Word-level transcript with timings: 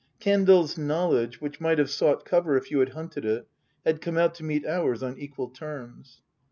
Kendal's 0.19 0.79
knowledge 0.79 1.41
which 1.41 1.61
might 1.61 1.77
have 1.77 1.91
sought 1.91 2.25
cover 2.25 2.57
if 2.57 2.71
you 2.71 2.79
had 2.79 2.93
hunted 2.93 3.23
it 3.23 3.47
had 3.85 4.01
come 4.01 4.17
out 4.17 4.33
to 4.33 4.43
meet 4.43 4.65
ours 4.65 5.03
on 5.03 5.15
equal 5.19 5.49
terms. 5.49 6.21